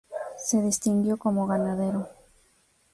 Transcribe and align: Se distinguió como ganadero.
Se 0.39 0.59
distinguió 0.63 1.17
como 1.17 1.45
ganadero. 1.45 2.09